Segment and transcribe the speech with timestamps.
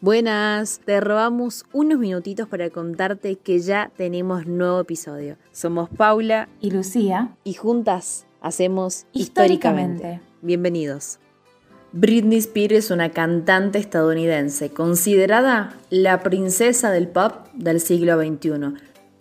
[0.00, 5.38] Buenas, te robamos unos minutitos para contarte que ya tenemos nuevo episodio.
[5.50, 9.94] Somos Paula y Lucía y juntas hacemos históricamente.
[9.96, 10.20] históricamente.
[10.40, 11.18] Bienvenidos.
[11.90, 18.74] Britney Spears es una cantante estadounidense considerada la princesa del pop del siglo XXI.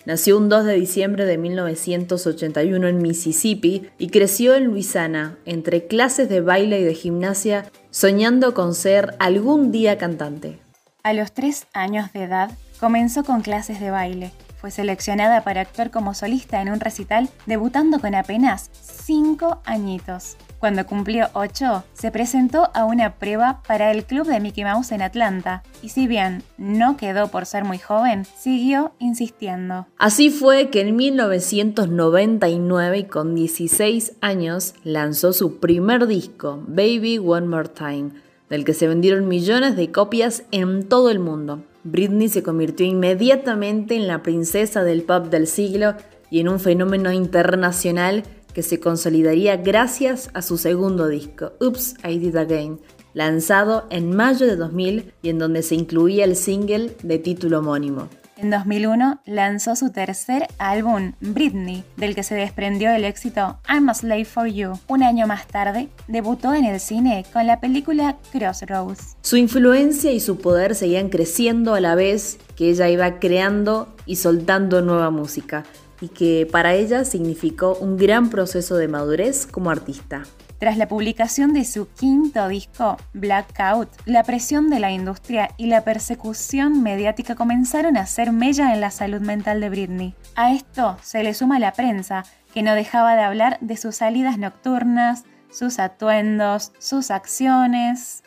[0.06, 6.30] Nació un 2 de diciembre de 1981 en Mississippi y creció en Luisiana, entre clases
[6.30, 10.60] de baile y de gimnasia, soñando con ser algún día cantante.
[11.08, 12.52] A los tres años de edad
[12.82, 14.34] comenzó con clases de baile.
[14.58, 20.36] Fue seleccionada para actuar como solista en un recital, debutando con apenas cinco añitos.
[20.60, 25.02] Cuando cumplió 8, se presentó a una prueba para el club de Mickey Mouse en
[25.02, 29.88] Atlanta, y si bien no quedó por ser muy joven, siguió insistiendo.
[29.98, 37.48] Así fue que en 1999 y con 16 años lanzó su primer disco, Baby One
[37.48, 41.64] More Time del que se vendieron millones de copias en todo el mundo.
[41.84, 45.96] Britney se convirtió inmediatamente en la princesa del pop del siglo
[46.30, 52.18] y en un fenómeno internacional que se consolidaría gracias a su segundo disco, Oops, I
[52.18, 52.80] Did Again,
[53.14, 58.10] lanzado en mayo de 2000 y en donde se incluía el single de título homónimo.
[58.38, 63.96] En 2001 lanzó su tercer álbum, Britney, del que se desprendió el éxito I'm a
[63.96, 64.74] Slave for You.
[64.88, 69.18] Un año más tarde, debutó en el cine con la película Crossroads.
[69.24, 74.18] Su influencia y su poder seguían creciendo a la vez que ella iba creando y
[74.18, 75.64] soltando nueva música,
[76.00, 80.26] y que para ella significó un gran proceso de madurez como artista.
[80.60, 85.84] Tras la publicación de su quinto disco, Blackout, la presión de la industria y la
[85.84, 90.16] persecución mediática comenzaron a hacer mella en la salud mental de Britney.
[90.36, 92.24] A esto se le suma la prensa,
[92.56, 98.24] que no dejaba de hablar de sus salidas nocturnas, sus atuendos, sus acciones.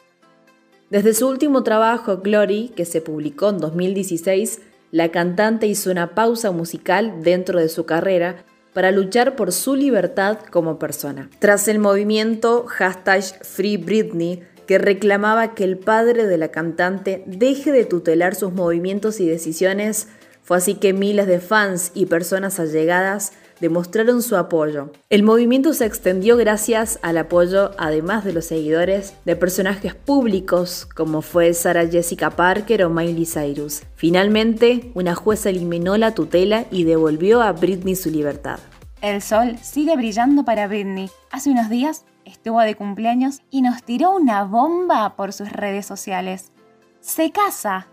[0.89, 4.61] Desde su último trabajo, Glory, que se publicó en 2016,
[4.93, 10.39] la cantante hizo una pausa musical dentro de su carrera para luchar por su libertad
[10.51, 11.31] como persona.
[11.39, 17.73] Tras el movimiento hashtag Free Britney, que reclamaba que el padre de la cantante deje
[17.73, 20.09] de tutelar sus movimientos y decisiones,
[20.43, 24.91] fue así que miles de fans y personas allegadas demostraron su apoyo.
[25.09, 31.23] El movimiento se extendió gracias al apoyo, además de los seguidores, de personajes públicos como
[31.23, 33.83] fue Sarah Jessica Parker o Miley Cyrus.
[33.95, 38.59] Finalmente, una jueza eliminó la tutela y devolvió a Britney su libertad.
[39.03, 41.11] El sol sigue brillando para Britney.
[41.31, 46.53] Hace unos días estuvo de cumpleaños y nos tiró una bomba por sus redes sociales.
[47.01, 47.89] Se casa.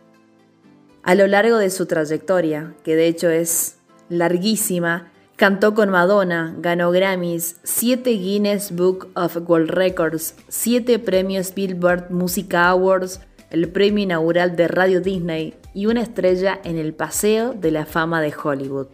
[1.03, 3.77] A lo largo de su trayectoria, que de hecho es
[4.09, 12.09] larguísima, Cantó con Madonna, ganó Grammys, 7 Guinness Book of World Records, 7 premios Billboard
[12.09, 13.21] Music Awards,
[13.51, 18.19] el premio inaugural de Radio Disney y una estrella en el Paseo de la Fama
[18.19, 18.87] de Hollywood.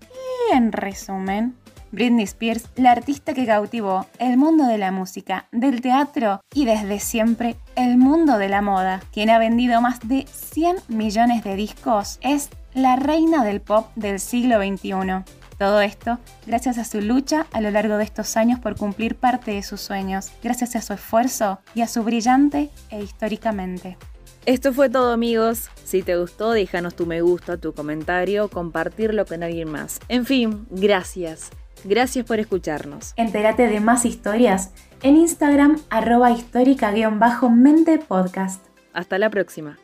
[0.00, 1.54] Y en resumen,
[1.92, 6.98] Britney Spears, la artista que cautivó el mundo de la música, del teatro y desde
[6.98, 12.18] siempre el mundo de la moda, quien ha vendido más de 100 millones de discos,
[12.22, 15.24] es la reina del pop del siglo XXI.
[15.60, 19.50] Todo esto gracias a su lucha a lo largo de estos años por cumplir parte
[19.50, 23.98] de sus sueños, gracias a su esfuerzo y a su brillante e históricamente.
[24.46, 25.68] Esto fue todo amigos.
[25.84, 30.00] Si te gustó, déjanos tu me gusta, tu comentario, compartirlo con alguien más.
[30.08, 31.50] En fin, gracias.
[31.84, 33.12] Gracias por escucharnos.
[33.16, 34.70] Entérate de más historias
[35.02, 38.64] en Instagram arroba histórica-mente podcast.
[38.94, 39.76] Hasta la próxima.